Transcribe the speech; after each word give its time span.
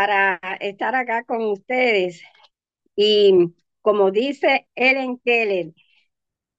para 0.00 0.40
estar 0.60 0.94
acá 0.94 1.24
con 1.24 1.42
ustedes. 1.44 2.22
Y 2.96 3.34
como 3.82 4.10
dice 4.10 4.68
Ellen 4.74 5.18
Keller, 5.24 5.74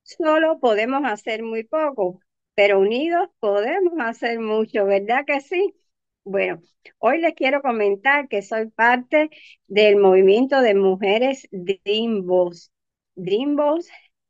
solo 0.03 0.59
podemos 0.59 1.01
hacer 1.05 1.43
muy 1.43 1.63
poco, 1.63 2.21
pero 2.55 2.79
unidos 2.79 3.29
podemos 3.39 3.93
hacer 3.99 4.39
mucho, 4.39 4.85
¿verdad 4.85 5.25
que 5.25 5.41
sí? 5.41 5.73
Bueno, 6.23 6.61
hoy 6.99 7.19
les 7.19 7.33
quiero 7.33 7.61
comentar 7.63 8.27
que 8.27 8.43
soy 8.43 8.69
parte 8.69 9.31
del 9.67 9.97
movimiento 9.97 10.61
de 10.61 10.75
mujeres 10.75 11.47
Dream 11.51 12.25
Boss. 12.27 12.71
Dream 13.15 13.57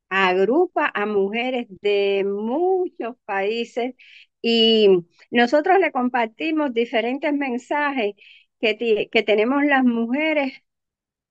agrupa 0.10 0.92
a 0.94 1.06
mujeres 1.06 1.68
de 1.82 2.24
muchos 2.26 3.16
países 3.26 3.96
y 4.42 4.88
nosotros 5.32 5.80
le 5.80 5.92
compartimos 5.92 6.74
diferentes 6.74 7.34
mensajes 7.34 8.14
que, 8.62 9.10
que 9.12 9.24
tenemos 9.24 9.64
las 9.66 9.84
mujeres 9.84 10.54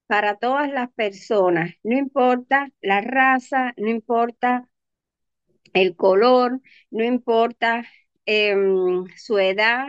para 0.08 0.36
todas 0.38 0.70
las 0.72 0.92
personas, 0.92 1.74
no 1.84 1.96
importa 1.98 2.70
la 2.82 3.00
raza, 3.02 3.74
no 3.78 3.88
importa 3.90 4.68
el 5.72 5.96
color, 5.96 6.60
no 6.90 7.04
importa 7.04 7.84
em, 8.26 9.04
su 9.16 9.38
edad, 9.38 9.88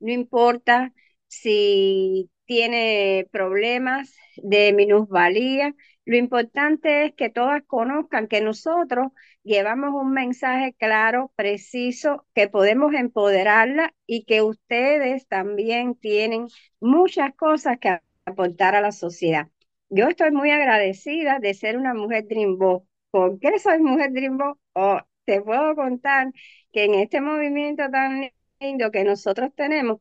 no 0.00 0.12
importa 0.12 0.92
si 1.28 2.30
tiene 2.46 3.28
problemas 3.32 4.14
de 4.36 4.72
minusvalía. 4.72 5.74
Lo 6.08 6.16
importante 6.16 7.04
es 7.04 7.14
que 7.14 7.28
todas 7.30 7.62
conozcan 7.66 8.28
que 8.28 8.40
nosotros 8.40 9.12
llevamos 9.44 9.90
un 9.94 10.12
mensaje 10.12 10.74
claro, 10.78 11.32
preciso, 11.36 12.26
que 12.34 12.48
podemos 12.48 12.94
empoderarla 12.94 13.94
y 14.06 14.24
que 14.24 14.40
ustedes 14.42 15.28
también 15.28 15.94
tienen 15.96 16.46
muchas 16.80 17.34
cosas 17.36 17.78
que 17.78 18.00
aportar 18.24 18.74
a 18.74 18.80
la 18.80 18.92
sociedad. 18.92 19.48
Yo 19.90 20.08
estoy 20.08 20.30
muy 20.32 20.50
agradecida 20.50 21.40
de 21.40 21.52
ser 21.54 21.76
una 21.76 21.92
mujer 21.94 22.26
Dreambo. 22.26 22.86
¿Por 23.10 23.38
qué 23.38 23.58
soy 23.58 23.78
mujer 23.80 24.12
Dreambo? 24.12 24.58
Oh, 24.74 25.00
te 25.26 25.42
puedo 25.42 25.74
contar 25.76 26.32
que 26.72 26.84
en 26.86 26.94
este 26.94 27.20
movimiento 27.20 27.84
tan 27.90 28.30
lindo 28.60 28.90
que 28.90 29.04
nosotros 29.04 29.50
tenemos, 29.54 30.00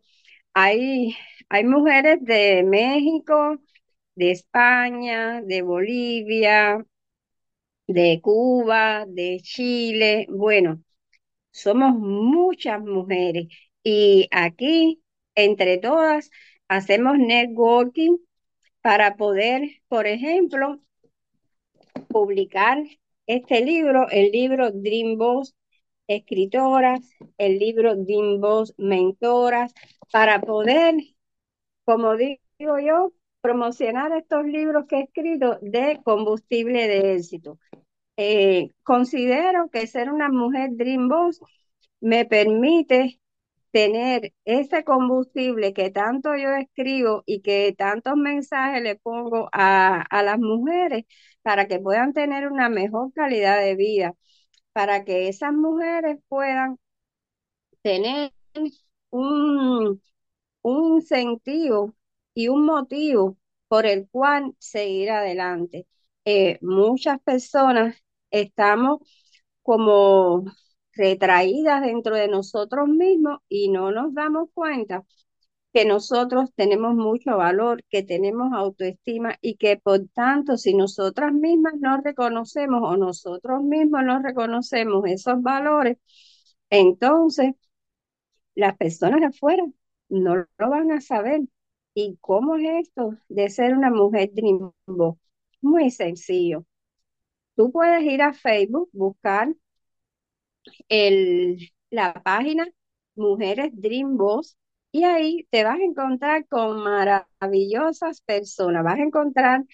hay, 0.54 1.16
hay 1.50 1.64
mujeres 1.66 2.20
de 2.24 2.64
México, 2.64 3.58
de 4.18 4.32
España, 4.32 5.42
de 5.44 5.62
Bolivia, 5.62 6.86
de 7.88 8.20
Cuba, 8.22 9.06
de 9.08 9.40
Chile. 9.42 10.28
Bueno, 10.30 10.84
somos 11.52 11.96
muchas 11.96 12.82
mujeres 12.82 13.48
y 13.84 14.28
aquí, 14.32 15.02
entre 15.36 15.78
todas, 15.80 16.32
hacemos 16.68 17.18
networking 17.20 18.18
para 18.82 19.18
poder, 19.18 19.64
por 19.90 20.08
ejemplo, 20.08 20.82
publicar 22.10 22.80
este 23.28 23.64
libro, 23.66 24.08
el 24.10 24.32
libro 24.32 24.72
Dream 24.72 25.18
Boss 25.18 25.56
Escritoras, 26.08 27.02
el 27.38 27.60
libro 27.60 27.96
Dream 27.96 28.42
Boss 28.42 28.74
Mentoras, 28.78 29.74
para 30.12 30.42
poder, 30.42 30.96
como 31.86 32.16
digo 32.18 32.80
yo, 32.80 33.14
promocionar 33.48 34.12
estos 34.12 34.46
libros 34.46 34.86
que 34.90 34.98
he 34.98 35.04
escrito 35.04 35.58
de 35.62 36.02
combustible 36.04 36.86
de 36.90 37.16
éxito. 37.16 37.58
Eh, 38.18 38.72
considero 38.84 39.70
que 39.72 39.88
ser 39.88 40.12
una 40.12 40.30
mujer 40.30 40.72
Dream 40.74 41.08
Boss 41.10 41.40
me 42.02 42.26
permite 42.26 43.22
tener 43.72 44.34
ese 44.46 44.84
combustible 44.84 45.74
que 45.74 45.92
tanto 45.92 46.36
yo 46.36 46.52
escribo 46.52 47.24
y 47.26 47.42
que 47.42 47.74
tantos 47.78 48.18
mensajes 48.18 48.84
le 48.84 48.98
pongo 48.98 49.50
a, 49.54 50.02
a 50.02 50.24
las 50.24 50.40
mujeres 50.40 51.06
para 51.44 51.68
que 51.68 51.80
puedan 51.80 52.14
tener 52.14 52.52
una 52.52 52.70
mejor 52.70 53.14
calidad 53.14 53.60
de 53.62 53.76
vida, 53.78 54.14
para 54.74 55.06
que 55.06 55.30
esas 55.30 55.54
mujeres 55.54 56.20
puedan 56.30 56.78
tener 57.82 58.32
un, 59.12 60.02
un 60.64 61.02
sentido 61.02 61.96
y 62.38 62.50
un 62.50 62.66
motivo 62.66 63.38
por 63.68 63.86
el 63.88 64.08
cual 64.12 64.56
seguir 64.60 65.10
adelante. 65.12 65.88
Eh, 66.26 66.60
muchas 66.62 67.20
personas 67.22 67.96
estamos 68.32 69.00
como 69.64 70.46
retraídas 70.94 71.82
dentro 71.82 72.16
de 72.16 72.28
nosotros 72.28 72.90
mismos 72.90 73.40
y 73.50 73.70
no 73.70 73.92
nos 73.92 74.14
damos 74.14 74.50
cuenta 74.54 75.04
que 75.74 75.86
nosotros 75.86 76.52
tenemos 76.56 76.96
mucho 76.96 77.38
valor, 77.38 77.84
que 77.90 78.04
tenemos 78.04 78.54
autoestima 78.54 79.36
y 79.42 79.58
que 79.58 79.78
por 79.78 80.08
tanto 80.14 80.58
si 80.58 80.76
nosotras 80.76 81.34
mismas 81.34 81.76
no 81.80 82.02
reconocemos 82.02 82.82
o 82.84 82.98
nosotros 82.98 83.64
mismos 83.64 84.04
no 84.06 84.22
reconocemos 84.22 85.06
esos 85.08 85.42
valores, 85.42 85.98
entonces 86.70 87.54
las 88.56 88.76
personas 88.78 89.22
afuera 89.24 89.64
no 90.10 90.36
lo 90.36 90.70
van 90.70 90.92
a 90.92 91.00
saber. 91.02 91.42
¿Y 92.02 92.18
cómo 92.22 92.56
es 92.58 92.88
esto 92.88 93.18
de 93.28 93.50
ser 93.50 93.74
una 93.76 93.90
mujer 93.90 94.30
dreambo? 94.34 95.20
Muy 95.62 95.90
sencillo. 95.92 96.64
Tú 97.56 97.72
puedes 97.72 98.04
ir 98.04 98.22
a 98.24 98.34
Facebook, 98.34 98.90
buscar 98.94 99.50
el, 100.90 101.58
la 101.90 102.14
página 102.24 102.68
Mujeres 103.16 103.72
Dream 103.74 104.18
y 104.92 105.04
ahí 105.04 105.48
te 105.52 105.64
vas 105.64 105.80
a 105.80 105.84
encontrar 105.84 106.48
con 106.48 106.84
maravillosas 106.84 108.22
personas. 108.22 108.84
Vas 108.84 109.00
a 109.00 109.04
encontrar 109.04 109.66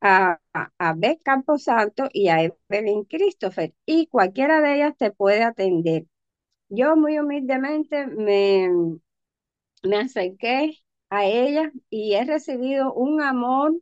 a, 0.00 0.40
a, 0.54 0.70
a 0.78 0.94
Beth 0.94 1.22
Camposanto 1.24 2.08
y 2.12 2.28
a 2.28 2.42
Evelyn 2.42 3.04
Christopher 3.04 3.74
y 3.86 4.06
cualquiera 4.08 4.60
de 4.62 4.76
ellas 4.76 4.96
te 4.98 5.12
puede 5.12 5.42
atender. 5.44 6.06
Yo 6.70 6.96
muy 6.96 7.18
humildemente 7.20 8.06
me, 8.08 8.70
me 9.82 9.96
acerqué 9.98 10.78
a 11.10 11.26
ella 11.26 11.72
y 11.90 12.14
he 12.14 12.24
recibido 12.24 12.92
un 12.94 13.22
amor 13.22 13.74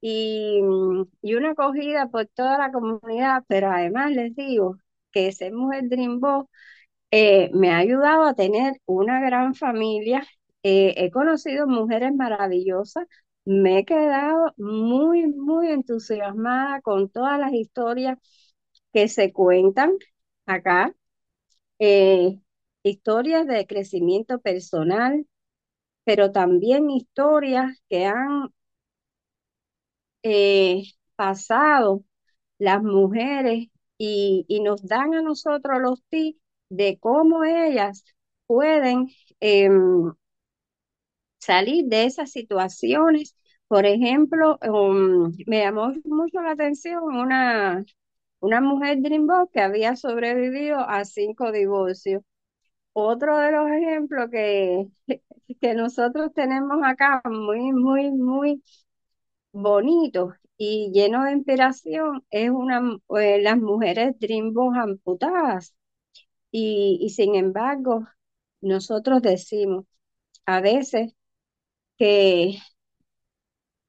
y, 0.00 0.60
y 1.22 1.34
una 1.34 1.52
acogida 1.52 2.08
por 2.10 2.26
toda 2.28 2.58
la 2.58 2.72
comunidad, 2.72 3.44
pero 3.48 3.70
además 3.70 4.12
les 4.12 4.34
digo 4.36 4.76
que 5.12 5.32
ser 5.32 5.52
mujer 5.52 5.88
Dream 5.88 6.20
eh, 7.10 7.50
me 7.54 7.70
ha 7.70 7.78
ayudado 7.78 8.24
a 8.24 8.34
tener 8.34 8.74
una 8.86 9.20
gran 9.20 9.54
familia. 9.54 10.24
Eh, 10.62 10.94
he 10.96 11.10
conocido 11.10 11.66
mujeres 11.66 12.14
maravillosas. 12.14 13.06
Me 13.44 13.78
he 13.80 13.84
quedado 13.84 14.54
muy, 14.56 15.26
muy 15.28 15.68
entusiasmada 15.70 16.80
con 16.82 17.08
todas 17.10 17.38
las 17.40 17.52
historias 17.52 18.18
que 18.92 19.08
se 19.08 19.32
cuentan 19.32 19.92
acá. 20.46 20.94
Eh, 21.78 22.40
historias 22.82 23.46
de 23.46 23.66
crecimiento 23.66 24.40
personal, 24.40 25.26
pero 26.04 26.32
también 26.32 26.90
historias 26.90 27.78
que 27.88 28.06
han 28.06 28.50
pasado 31.16 32.04
las 32.58 32.82
mujeres 32.82 33.68
y, 33.98 34.46
y 34.48 34.62
nos 34.62 34.86
dan 34.86 35.14
a 35.14 35.22
nosotros 35.22 35.80
los 35.82 36.02
tips 36.10 36.40
de 36.70 36.98
cómo 37.00 37.44
ellas 37.44 38.04
pueden 38.46 39.08
em, 39.40 40.12
salir 41.38 41.86
de 41.86 42.04
esas 42.06 42.30
situaciones. 42.32 43.36
Por 43.68 43.86
ejemplo, 43.86 44.58
um, 44.68 45.32
me 45.46 45.60
llamó 45.60 45.92
mucho 46.04 46.40
la 46.42 46.52
atención 46.52 47.02
una, 47.04 47.84
una 48.40 48.60
mujer 48.60 49.00
Dreambox 49.02 49.50
que 49.52 49.60
había 49.60 49.96
sobrevivido 49.96 50.78
a 50.80 51.04
cinco 51.04 51.52
divorcios. 51.52 52.22
Otro 52.94 53.38
de 53.38 53.52
los 53.52 53.70
ejemplos 53.70 54.30
que, 54.30 54.88
que 55.60 55.74
nosotros 55.74 56.32
tenemos 56.34 56.78
acá, 56.84 57.22
muy, 57.24 57.72
muy, 57.72 58.10
muy 58.12 58.62
bonito 59.52 60.34
y 60.58 60.90
lleno 60.92 61.24
de 61.24 61.32
inspiración, 61.32 62.24
es 62.30 62.50
una, 62.50 62.98
eh, 63.20 63.40
las 63.42 63.58
mujeres 63.58 64.18
Dreambox 64.20 64.78
amputadas. 64.78 65.74
Y, 66.52 66.98
y 67.02 67.10
sin 67.10 67.34
embargo, 67.36 68.06
nosotros 68.62 69.22
decimos 69.22 69.86
a 70.46 70.60
veces 70.62 71.14
que 71.98 72.58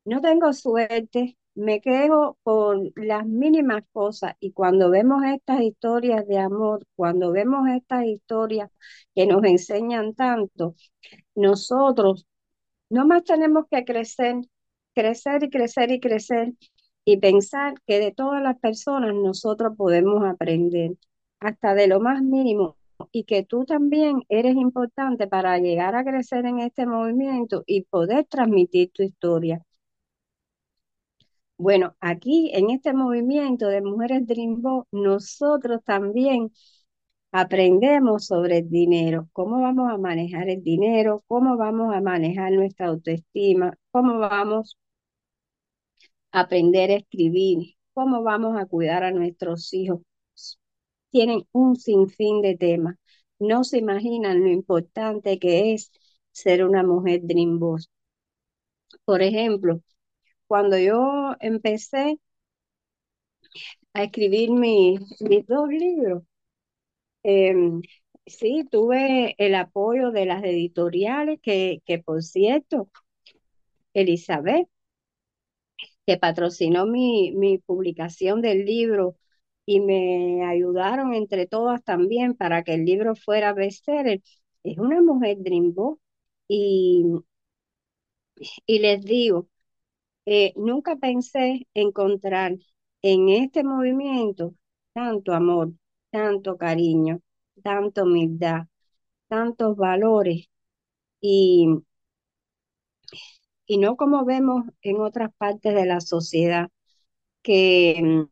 no 0.06 0.22
tengo 0.22 0.54
suerte, 0.54 1.38
me 1.56 1.82
quejo 1.82 2.38
por 2.44 2.80
las 2.96 3.26
mínimas 3.26 3.84
cosas 3.92 4.36
y 4.40 4.52
cuando 4.54 4.90
vemos 4.90 5.24
estas 5.26 5.62
historias 5.62 6.28
de 6.28 6.40
amor, 6.40 6.86
cuando 6.96 7.32
vemos 7.32 7.68
estas 7.70 8.06
historias 8.06 8.72
que 9.16 9.26
nos 9.28 9.44
enseñan 9.46 10.14
tanto, 10.16 10.76
nosotros 11.35 12.25
no 12.89 13.06
más 13.07 13.24
tenemos 13.24 13.65
que 13.69 13.85
crecer, 13.85 14.35
crecer 14.95 15.44
y 15.44 15.50
crecer 15.50 15.91
y 15.91 16.00
crecer 16.00 16.53
y 17.06 17.18
pensar 17.18 17.75
que 17.88 18.00
de 18.00 18.12
todas 18.12 18.41
las 18.44 18.59
personas 18.59 19.13
nosotros 19.15 19.74
podemos 19.77 20.24
aprender 20.25 20.91
hasta 21.39 21.74
de 21.75 21.88
lo 21.88 22.00
más 22.00 22.21
mínimo, 22.21 22.77
y 23.12 23.25
que 23.25 23.44
tú 23.44 23.65
también 23.65 24.24
eres 24.30 24.56
importante 24.56 25.27
para 25.27 25.57
llegar 25.59 25.95
a 25.95 26.03
crecer 26.03 26.45
en 26.45 26.59
este 26.59 26.85
movimiento 26.85 27.63
y 27.65 27.83
poder 27.83 28.25
transmitir 28.25 28.91
tu 28.91 29.03
historia. 29.03 29.65
Bueno, 31.57 31.95
aquí 32.00 32.51
en 32.53 32.69
este 32.71 32.94
movimiento 32.94 33.68
de 33.68 33.81
Mujeres 33.81 34.27
Dreamboat, 34.27 34.88
nosotros 34.91 35.81
también 35.83 36.51
aprendemos 37.33 38.27
sobre 38.27 38.59
el 38.59 38.69
dinero, 38.69 39.27
cómo 39.33 39.62
vamos 39.62 39.91
a 39.91 39.97
manejar 39.97 40.50
el 40.50 40.63
dinero, 40.63 41.24
cómo 41.27 41.57
vamos 41.57 41.94
a 41.95 42.00
manejar 42.01 42.51
nuestra 42.53 42.88
autoestima, 42.88 43.75
cómo 43.91 44.19
vamos 44.19 44.77
a 46.31 46.41
aprender 46.41 46.91
a 46.91 46.95
escribir, 46.95 47.75
cómo 47.94 48.24
vamos 48.24 48.57
a 48.59 48.65
cuidar 48.68 49.03
a 49.03 49.12
nuestros 49.12 49.74
hijos. 49.74 50.01
Tienen 51.12 51.44
un 51.53 51.75
sinfín 51.75 52.41
de 52.41 52.57
temas. 52.57 52.97
No 53.39 53.63
se 53.63 53.80
imaginan 53.80 54.44
lo 54.44 54.50
importante 54.50 55.39
que 55.39 55.74
es 55.74 55.91
ser 56.31 56.65
una 56.65 56.83
mujer 56.83 57.21
Dream 57.24 57.59
Boss. 57.59 57.89
Por 59.06 59.21
ejemplo, 59.21 59.81
cuando 60.47 60.77
yo 60.77 61.35
empecé 61.39 62.19
a 63.94 64.03
escribir 64.03 64.51
mis 64.51 65.00
dos 65.47 65.68
libros, 65.69 66.24
em, 67.24 67.81
sí, 68.25 68.66
tuve 68.72 69.36
el 69.38 69.56
apoyo 69.56 70.12
de 70.12 70.25
las 70.25 70.44
editoriales 70.44 71.40
que, 71.42 71.81
que 71.86 72.00
por 72.00 72.24
cierto, 72.24 72.90
Elizabeth, 73.96 74.68
que 76.06 76.18
patrocinó 76.18 76.86
mi, 76.86 77.31
mi 77.34 77.58
publicación 77.60 78.42
del 78.42 78.66
libro 78.66 79.16
y 79.66 79.80
me 79.80 80.44
ayudaron 80.46 81.14
entre 81.14 81.48
todas 81.48 81.84
también 81.84 82.36
para 82.36 82.64
que 82.64 82.74
el 82.75 82.86
libro 82.86 83.16
fuera 83.16 83.54
bestseller. 83.54 84.22
Es 84.64 84.78
una 84.78 85.02
mujer 85.02 85.38
Dream 85.40 85.74
Boss 85.74 85.98
y, 86.48 87.06
y 88.66 88.80
les 88.80 89.02
digo, 89.04 89.48
eh, 90.26 90.54
nunca 90.58 90.98
pensé 90.98 91.68
encontrar 91.74 92.54
en 93.04 93.30
este 93.30 93.64
movimiento 93.66 94.56
tanto 94.94 95.34
amor, 95.34 95.74
tanto 96.13 96.57
cariño, 96.57 97.15
tanta 97.63 98.04
humildad, 98.06 98.68
tantos 99.30 99.77
valores 99.77 100.48
y, 101.21 101.68
y 103.65 103.77
no 103.77 103.95
como 103.95 104.25
vemos 104.25 104.65
en 104.81 105.00
otras 105.01 105.31
partes 105.38 105.74
de 105.75 105.86
la 105.86 106.01
sociedad 106.01 106.69
que, 107.44 108.25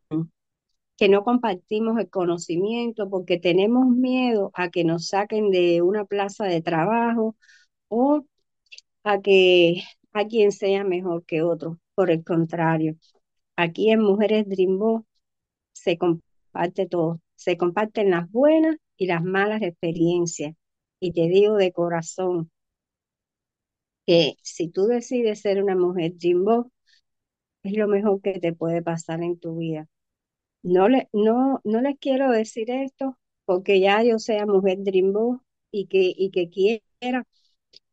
que 0.98 1.10
no 1.10 1.24
compartimos 1.24 1.98
el 2.00 2.10
conocimiento 2.10 3.10
porque 3.10 3.39
tenemos 3.39 3.88
miedo 3.88 4.51
a 4.54 4.69
que 4.69 4.84
nos 4.84 5.07
saquen 5.10 5.50
de 5.51 5.81
una 5.81 6.06
plaza 6.06 6.45
de 6.45 6.62
trabajo 6.62 7.36
o 7.89 8.25
a 9.04 9.22
que 9.22 9.84
alguien 10.13 10.51
sea 10.54 10.84
mejor 10.86 11.25
que 11.25 11.44
otro. 11.44 11.80
Por 11.95 12.12
el 12.12 12.24
contrario, 12.25 12.95
aquí 13.57 13.92
en 13.92 14.01
Mujeres 14.01 14.48
Dreamboat 14.50 15.06
se 15.74 15.98
comparte 15.98 16.88
todo, 16.88 17.22
se 17.44 17.58
comparten 17.58 18.12
las 18.12 18.30
buenas 18.32 18.78
y 18.98 19.08
las 19.08 19.24
malas 19.24 19.62
experiencias. 19.64 20.56
Y 21.00 21.14
te 21.14 21.22
digo 21.30 21.56
de 21.58 21.72
corazón 21.74 22.52
que 24.06 24.36
si 24.44 24.70
tú 24.70 24.86
decides 24.88 25.42
ser 25.42 25.64
una 25.64 25.76
mujer 25.76 26.14
Dreamboat, 26.18 26.68
es 27.64 27.74
lo 27.78 27.88
mejor 27.88 28.22
que 28.22 28.40
te 28.40 28.54
puede 28.54 28.82
pasar 28.84 29.24
en 29.24 29.40
tu 29.40 29.58
vida. 29.58 29.88
No, 30.64 30.90
le, 30.90 31.10
no, 31.14 31.62
no 31.64 31.82
les 31.82 31.98
quiero 32.00 32.32
decir 32.32 32.72
esto 32.72 33.18
porque 33.46 33.80
ya 33.82 34.04
yo 34.04 34.20
sea 34.20 34.46
mujer 34.48 34.80
Dreamboat 34.82 35.42
y 35.72 35.88
que, 35.88 36.14
y 36.18 36.32
que 36.32 36.50
quiera 36.52 37.26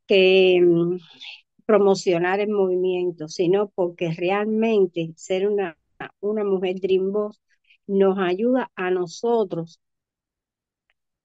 que 0.06 0.61
mm, 0.62 0.99
promocionar 1.67 2.41
el 2.41 2.51
movimiento, 2.51 3.29
sino 3.29 3.71
porque 3.71 4.12
realmente 4.12 5.12
ser 5.17 5.49
una, 5.49 5.79
una 6.21 6.44
mujer 6.44 6.81
Dreamboat 6.81 7.37
nos 7.88 8.19
ayuda 8.19 8.70
a 8.76 8.90
nosotros 8.90 9.81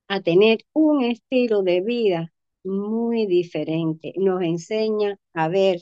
a 0.07 0.21
tener 0.21 0.59
un 0.73 1.03
estilo 1.03 1.61
de 1.61 1.81
vida 1.81 2.33
muy 2.63 3.27
diferente. 3.27 4.13
Nos 4.17 4.41
enseña 4.41 5.17
a 5.33 5.49
ver 5.49 5.81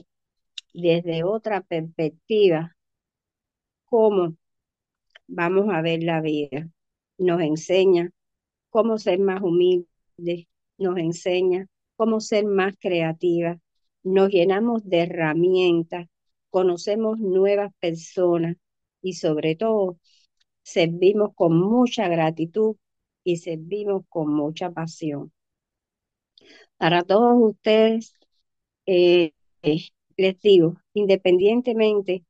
desde 0.74 1.24
otra 1.24 1.62
perspectiva 1.62 2.76
cómo 3.86 4.36
vamos 5.28 5.68
a 5.70 5.82
ver 5.82 6.04
la 6.04 6.22
vida. 6.22 6.68
Nos 7.18 7.42
enseña 7.42 8.10
cómo 8.70 8.98
ser 8.98 9.20
más 9.20 9.42
humilde, 9.42 10.48
nos 10.78 10.98
enseña 10.98 11.68
cómo 11.96 12.20
ser 12.20 12.46
más 12.46 12.74
creativa, 12.80 13.60
nos 14.04 14.32
llenamos 14.32 14.84
de 14.90 15.02
herramientas, 15.02 16.08
conocemos 16.50 17.20
nuevas 17.20 17.72
personas 17.80 18.58
y 19.04 19.14
sobre 19.14 19.56
todo 19.56 19.98
servimos 20.64 21.32
con 21.36 21.58
mucha 21.60 22.08
gratitud 22.08 22.76
y 23.24 23.38
servimos 23.38 24.04
con 24.10 24.34
mucha 24.34 24.72
pasión. 24.72 25.32
Para 26.78 27.04
todos 27.04 27.36
ustedes, 27.40 28.16
eh, 28.86 29.34
les 30.18 30.40
digo, 30.42 30.76
independientemente 30.94 32.26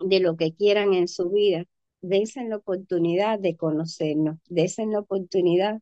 de 0.00 0.20
lo 0.20 0.36
que 0.36 0.54
quieran 0.54 0.94
en 0.94 1.08
su 1.08 1.30
vida, 1.30 1.64
desen 2.00 2.50
la 2.50 2.56
oportunidad 2.56 3.38
de 3.38 3.56
conocernos, 3.56 4.38
desen 4.48 4.92
la 4.92 5.00
oportunidad 5.00 5.80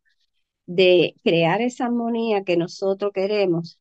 de 0.67 1.15
crear 1.23 1.61
esa 1.63 1.87
armonía 1.87 2.45
que 2.45 2.57
nosotros 2.57 3.13
queremos 3.13 3.79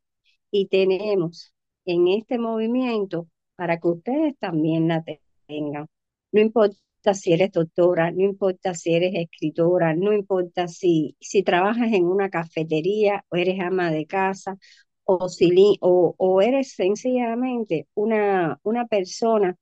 y 0.51 0.68
tenemos 0.68 1.54
en 1.86 2.07
este 2.07 2.38
movimiento 2.40 3.28
para 3.56 3.80
que 3.80 3.88
ustedes 3.88 4.38
también 4.40 4.88
la 4.88 5.04
tengan. 5.48 5.88
No 6.31 6.42
importa 6.42 6.78
si 7.14 7.34
eres 7.34 7.52
doctora, 7.52 8.12
no 8.12 8.24
importa 8.24 8.74
si 8.76 8.94
eres 8.96 9.14
escritora, 9.16 9.94
no 9.96 10.14
importa 10.14 10.68
si, 10.68 11.16
si 11.20 11.44
trabajas 11.44 11.92
en 11.94 12.06
una 12.06 12.30
cafetería 12.30 13.26
o 13.30 13.36
eres 13.36 13.60
ama 13.60 13.92
de 13.92 14.06
casa 14.06 14.58
o, 15.04 15.28
si, 15.30 15.78
o, 15.82 16.16
o 16.18 16.42
eres 16.42 16.74
sencillamente 16.74 17.88
una, 17.96 18.60
una 18.64 18.88
persona 18.88 19.58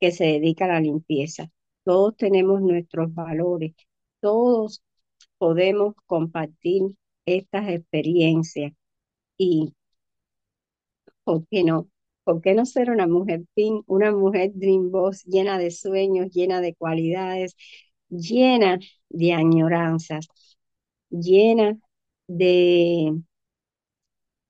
que 0.00 0.12
se 0.12 0.24
dedica 0.24 0.66
a 0.66 0.68
la 0.68 0.80
limpieza. 0.80 1.50
Todos 1.84 2.16
tenemos 2.16 2.60
nuestros 2.62 3.14
valores, 3.14 3.74
todos 4.20 4.82
podemos 5.38 5.94
compartir 6.06 6.82
estas 7.26 7.68
experiencias 7.70 8.72
y, 9.38 9.74
¿por 11.24 11.46
qué 11.48 11.62
no? 11.64 11.88
¿Por 12.26 12.42
qué 12.42 12.54
no 12.54 12.66
ser 12.66 12.90
una 12.92 13.08
mujer 13.08 13.44
pin, 13.54 13.84
una 13.88 14.12
mujer 14.12 14.52
dream 14.56 14.92
boss 14.92 15.24
llena 15.26 15.58
de 15.58 15.72
sueños, 15.72 16.30
llena 16.32 16.60
de 16.62 16.74
cualidades, 16.76 17.56
llena 18.10 18.80
de 19.10 19.34
añoranzas, 19.34 20.28
llena 21.10 21.78
de 22.28 23.12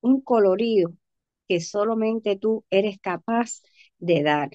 un 0.01 0.21
colorido 0.21 0.93
que 1.47 1.59
solamente 1.61 2.37
tú 2.37 2.65
eres 2.69 2.99
capaz 2.99 3.61
de 3.99 4.23
dar? 4.23 4.51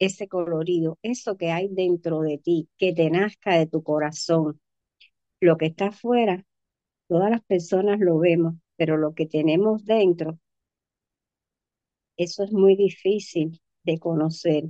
ese 0.00 0.28
colorido, 0.28 0.98
eso 1.02 1.38
que 1.38 1.50
hay 1.52 1.68
dentro 1.70 2.20
de 2.22 2.38
ti, 2.38 2.68
que 2.78 2.92
te 2.94 3.10
nazca 3.10 3.56
de 3.58 3.66
tu 3.66 3.82
corazón. 3.82 4.60
Lo 5.40 5.56
que 5.58 5.66
está 5.66 5.88
afuera, 5.88 6.44
todas 7.08 7.30
las 7.30 7.42
personas 7.44 8.00
lo 8.00 8.18
vemos, 8.18 8.54
pero 8.76 8.96
lo 8.98 9.14
que 9.14 9.26
tenemos 9.26 9.84
dentro, 9.86 10.38
eso 12.16 12.44
es 12.44 12.52
muy 12.52 12.76
difícil 12.76 13.60
de 13.84 13.98
conocer. 13.98 14.64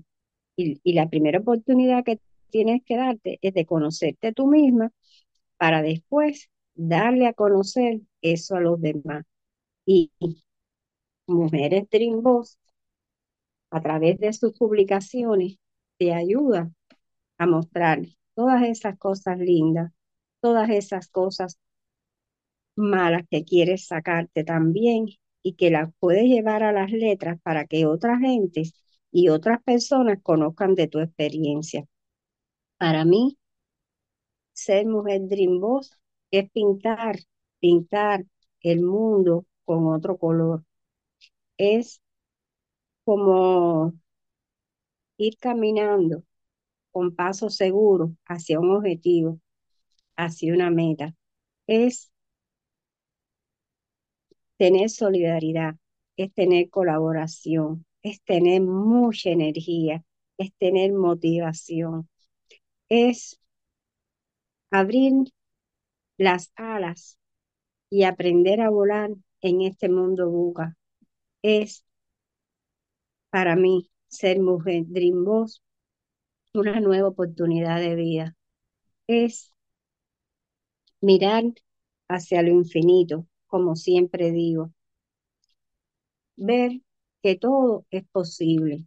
Y, 0.57 0.81
la 0.93 1.09
primera 1.09 1.41
oportunidad 1.41 2.05
que 2.05 2.21
tienes 2.50 2.83
que 2.85 2.97
darte 2.97 3.38
es 3.43 3.55
de 3.55 3.67
conocerte 3.67 4.33
tú 4.33 4.47
misma 4.47 4.93
para 5.59 5.83
después 5.83 6.50
darle 6.75 7.26
a 7.26 7.35
conocer 7.35 8.00
eso 8.23 8.57
a 8.57 8.61
los 8.61 8.81
demás. 8.81 9.25
Y 9.87 10.11
Mujeres 11.26 11.88
Dream 11.91 12.23
a 13.71 13.83
través 13.83 14.19
de 14.19 14.33
sus 14.33 14.53
publicaciones, 14.59 15.59
te 15.99 16.12
ayuda 16.15 16.71
a 17.38 17.47
mostrar 17.47 18.03
todas 18.35 18.62
esas 18.65 18.99
cosas 18.99 19.38
lindas, 19.38 19.93
todas 20.41 20.71
esas 20.71 21.09
cosas 21.09 21.59
malas 22.76 23.23
que 23.31 23.45
quieres 23.45 23.87
sacarte 23.87 24.45
también 24.45 25.07
y 25.47 25.55
que 25.55 25.71
las 25.71 25.91
puedes 26.00 26.25
llevar 26.25 26.65
a 26.65 26.73
las 26.73 26.91
letras 26.91 27.38
para 27.43 27.67
que 27.67 27.87
otras 27.87 28.19
gentes 28.21 28.75
y 29.12 29.29
otras 29.29 29.62
personas 29.62 30.19
conozcan 30.21 30.75
de 30.75 30.88
tu 30.88 30.99
experiencia. 30.99 31.87
Para 32.79 33.05
mí, 33.05 33.38
ser 34.53 34.87
mujer 34.87 35.23
Dream 35.29 35.61
Boss 35.61 35.93
es 36.33 36.50
pintar, 36.50 37.19
pintar 37.61 38.25
el 38.61 38.83
mundo 38.83 39.47
con 39.65 39.87
otro 39.87 40.19
color. 40.19 40.65
Es 41.59 42.00
como 43.05 43.93
ir 45.19 45.37
caminando 45.38 46.23
con 46.93 47.15
paso 47.17 47.50
seguro 47.50 48.17
hacia 48.26 48.61
un 48.61 48.73
objetivo, 48.76 49.41
hacia 50.17 50.55
una 50.55 50.71
meta. 50.71 51.15
es 51.67 52.12
tener 54.58 54.90
solidaridad, 54.90 55.76
es 56.16 56.32
tener 56.32 56.70
colaboración, 56.70 57.86
es 58.02 58.22
tener 58.22 58.62
mucha 58.62 59.30
energía, 59.30 60.04
es 60.38 60.52
tener 60.58 60.92
motivación, 60.92 62.08
es 62.88 63.38
abrir 64.70 65.12
las 66.18 66.52
alas 66.56 67.18
y 67.90 68.04
aprender 68.04 68.60
a 68.60 68.70
volar 68.70 69.10
en 69.42 69.62
este 69.62 69.88
mundo 69.88 70.30
buca. 70.30 70.76
Es 71.42 71.84
para 73.30 73.56
mí 73.56 73.90
ser 74.08 74.40
mujer 74.40 74.84
Dream 74.86 75.25
Boss 75.25 75.62
una 76.54 76.80
nueva 76.80 77.08
oportunidad 77.08 77.80
de 77.80 77.94
vida. 77.94 78.36
Es 79.06 79.52
mirar 81.00 81.44
hacia 82.08 82.42
lo 82.42 82.50
infinito, 82.50 83.26
como 83.56 83.75
siempre 83.75 84.32
digo. 84.32 84.70
Ver 86.36 86.80
que 87.22 87.36
todo 87.36 87.84
es 87.90 88.04
posible. 88.10 88.86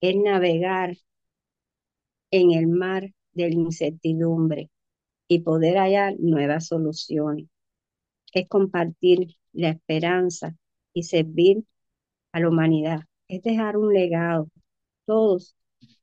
Es 0.00 0.16
navegar 0.16 0.96
en 2.30 2.52
el 2.52 2.66
mar 2.68 3.12
de 3.32 3.48
la 3.50 3.54
incertidumbre 3.54 4.70
y 5.28 5.40
poder 5.40 5.78
hallar 5.78 6.16
nuevas 6.18 6.66
soluciones. 6.68 7.48
Es 8.32 8.48
compartir 8.48 9.36
la 9.52 9.70
esperanza 9.70 10.56
y 10.94 11.04
servir 11.04 11.64
a 12.32 12.40
la 12.40 12.48
humanidad. 12.50 13.00
Es 13.28 13.42
dejar 13.42 13.76
un 13.78 13.94
legado. 13.94 14.48
Todos 15.06 15.56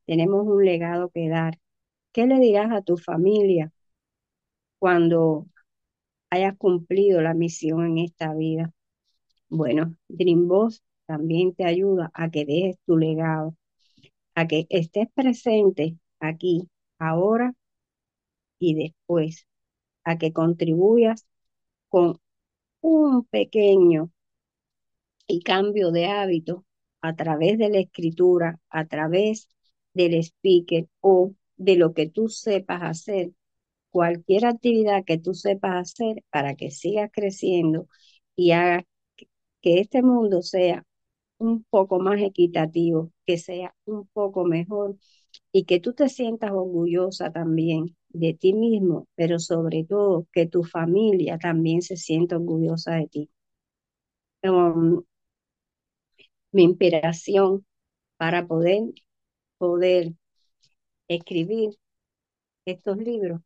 tenemos 0.06 0.48
un 0.48 0.66
legado 0.66 1.10
que 1.10 1.30
dar. 1.30 1.60
¿Qué 2.14 2.28
le 2.28 2.40
dirás 2.40 2.72
a 2.74 2.82
tu 2.84 2.98
familia 2.98 3.72
cuando 4.80 5.48
hayas 6.36 6.58
cumplido 6.58 7.22
la 7.22 7.34
misión 7.34 7.86
en 7.86 7.98
esta 8.00 8.34
vida? 8.34 8.72
Bueno, 9.50 9.96
Dream 10.08 10.48
Boss 10.48 10.84
también 11.06 11.54
te 11.56 11.66
ayuda 11.66 12.12
a 12.14 12.30
que 12.32 12.46
dejes 12.46 12.78
tu 12.86 12.98
legado, 12.98 13.56
a 14.36 14.48
que 14.48 14.68
estés 14.70 15.08
presente 15.14 15.98
aquí, 16.20 16.70
ahora 17.00 17.54
y 18.60 18.76
después, 18.76 19.48
a 20.04 20.18
que 20.18 20.34
contribuyas 20.34 21.26
con 21.90 22.20
un 22.82 23.26
pequeño 23.26 24.12
y 25.28 25.42
cambio 25.42 25.92
de 25.92 26.08
hábito 26.08 26.66
a 27.02 27.16
través 27.16 27.58
de 27.58 27.70
la 27.70 27.80
escritura, 27.80 28.60
a 28.70 28.86
través 28.86 29.50
del 29.94 30.16
speaker 30.16 30.88
o 31.02 31.34
de 31.58 31.76
lo 31.78 31.94
que 31.94 32.10
tú 32.10 32.30
sepas 32.30 32.82
hacer, 32.84 33.32
cualquier 33.96 34.46
actividad 34.46 35.06
que 35.06 35.18
tú 35.18 35.34
sepas 35.34 35.94
hacer 35.94 36.22
para 36.30 36.56
que 36.56 36.70
sigas 36.72 37.10
creciendo 37.14 37.88
y 38.36 38.52
haga 38.52 38.84
que 39.62 39.80
este 39.82 40.04
mundo 40.04 40.42
sea 40.44 40.86
un 41.40 41.64
poco 41.70 42.00
más 42.00 42.22
equitativo, 42.22 43.12
que 43.26 43.38
sea 43.40 43.76
un 43.86 44.08
poco 44.14 44.46
mejor 44.46 44.98
y 45.54 45.66
que 45.66 45.80
tú 45.82 45.94
te 45.94 46.10
sientas 46.10 46.52
orgullosa 46.52 47.32
también 47.32 47.96
de 48.10 48.34
ti 48.36 48.54
mismo, 48.54 49.08
pero 49.16 49.40
sobre 49.40 49.86
todo 49.86 50.28
que 50.34 50.48
tu 50.48 50.64
familia 50.64 51.40
también 51.40 51.82
se 51.84 51.98
sienta 51.98 52.38
orgullosa 52.38 52.96
de 52.96 53.08
ti. 53.08 53.32
Mi 56.52 56.64
inspiración 56.64 57.66
para 58.18 58.48
poder, 58.48 58.82
poder 59.60 60.14
escribir 61.08 61.72
estos 62.66 62.98
libros 62.98 63.42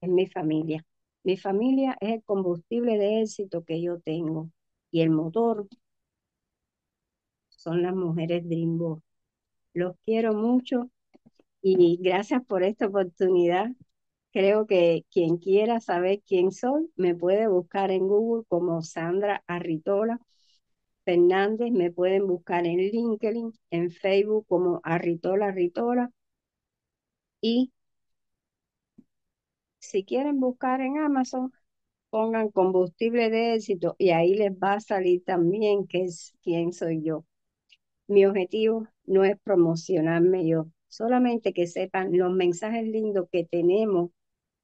es 0.00 0.08
mi 0.08 0.26
familia. 0.26 0.84
Mi 1.24 1.36
familia 1.36 1.96
es 2.00 2.10
el 2.14 2.22
combustible 2.24 2.98
de 2.98 3.22
éxito 3.22 3.64
que 3.64 3.80
yo 3.82 4.00
tengo 4.00 4.50
y 4.90 5.00
el 5.02 5.10
motor 5.10 5.68
son 7.48 7.82
las 7.82 7.94
mujeres 7.94 8.48
Dreamboat. 8.48 9.00
Los 9.74 9.96
quiero 10.04 10.34
mucho 10.34 10.90
y 11.62 11.96
gracias 11.98 12.44
por 12.46 12.62
esta 12.62 12.86
oportunidad. 12.86 13.70
Creo 14.32 14.66
que 14.66 15.04
quien 15.10 15.38
quiera 15.38 15.80
saber 15.80 16.22
quién 16.26 16.52
soy, 16.52 16.90
me 16.96 17.14
puede 17.14 17.48
buscar 17.48 17.90
en 17.90 18.06
Google 18.08 18.44
como 18.48 18.82
Sandra 18.82 19.42
Arritola 19.46 20.20
Fernández, 21.06 21.70
me 21.72 21.90
pueden 21.92 22.26
buscar 22.26 22.66
en 22.66 22.78
LinkedIn, 22.78 23.52
en 23.70 23.90
Facebook 23.92 24.44
como 24.48 24.80
Arritola 24.84 25.46
Arritola. 25.46 26.10
Y 27.40 27.72
si 29.86 30.04
quieren 30.04 30.40
buscar 30.40 30.80
en 30.80 30.98
Amazon, 30.98 31.52
pongan 32.10 32.50
combustible 32.50 33.30
de 33.30 33.54
éxito 33.54 33.96
y 33.98 34.10
ahí 34.10 34.34
les 34.34 34.52
va 34.52 34.74
a 34.74 34.80
salir 34.80 35.24
también 35.24 35.86
que 35.86 36.04
es 36.04 36.34
quién 36.42 36.72
soy 36.72 37.02
yo. 37.02 37.24
Mi 38.08 38.26
objetivo 38.26 38.88
no 39.04 39.24
es 39.24 39.38
promocionarme 39.40 40.46
yo, 40.48 40.68
solamente 40.88 41.52
que 41.52 41.66
sepan 41.66 42.16
los 42.16 42.32
mensajes 42.32 42.86
lindos 42.86 43.28
que 43.32 43.44
tenemos 43.44 44.10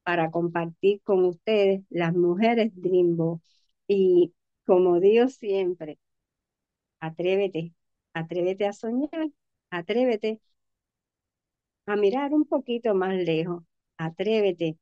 para 0.05 0.31
compartir 0.31 1.03
con 1.03 1.25
ustedes, 1.25 1.83
las 1.91 2.15
mujeres 2.15 2.73
Dreambo. 2.75 3.43
Y 3.89 4.35
como 4.67 5.01
digo 5.01 5.29
siempre, 5.29 5.99
atrévete, 7.01 7.75
atrévete 8.15 8.67
a 8.67 8.73
soñar, 8.73 9.31
atrévete 9.71 10.41
a 11.87 11.97
mirar 11.97 12.33
un 12.35 12.45
poquito 12.45 12.95
más 12.95 13.15
lejos, 13.17 13.63
atrévete 13.97 14.79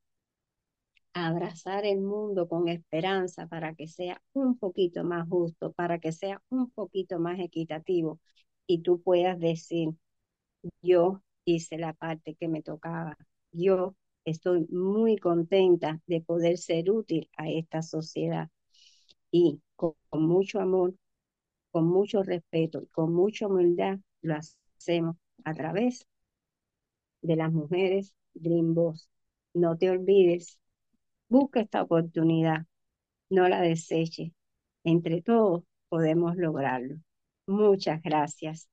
abrazar 1.14 1.85
el 1.85 2.00
mundo 2.00 2.49
con 2.49 2.69
esperanza 2.69 3.47
para 3.49 3.75
que 3.75 3.88
sea 3.88 4.23
un 4.33 4.59
poquito 4.59 5.05
más 5.05 5.29
justo, 5.29 5.73
para 5.73 5.99
que 5.99 6.12
sea 6.12 6.43
un 6.50 6.71
poquito 6.71 7.19
más 7.19 7.38
equitativo 7.40 8.21
y 8.67 8.83
tú 8.83 9.00
puedas 9.02 9.38
decir, 9.38 9.90
yo 10.83 11.23
hice 11.45 11.79
la 11.79 11.93
parte 11.95 12.35
que 12.35 12.49
me 12.49 12.62
tocaba, 12.62 13.17
yo 13.52 13.97
estoy 14.25 14.67
muy 14.71 15.17
contenta 15.19 16.00
de 16.07 16.21
poder 16.21 16.59
ser 16.59 16.90
útil 16.90 17.29
a 17.37 17.49
esta 17.50 17.83
sociedad 17.83 18.50
y 19.31 19.61
con, 19.76 19.95
mucho 20.12 20.61
amor, 20.61 20.95
con 21.73 21.87
mucho 21.87 22.23
respeto 22.23 22.83
y 22.83 22.87
con 22.88 23.14
mucha 23.14 23.47
humildad 23.49 23.99
lo 24.23 24.37
hacemos 24.37 25.17
a 25.45 25.55
través 25.55 26.07
de 27.23 27.37
las 27.37 27.52
mujeres 27.52 28.14
Dream 28.35 28.75
Boss. 28.75 29.09
No 29.55 29.76
te 29.79 29.90
olvides, 29.90 30.60
busca 31.30 31.60
esta 31.60 31.82
oportunidad, 31.82 32.66
no 33.30 33.49
la 33.49 33.62
deseches. 33.62 34.32
Entre 34.84 35.22
todos 35.22 35.64
podemos 35.88 36.37
lograrlo. 36.37 36.96
Muchas 37.46 38.02
gracias. 38.02 38.68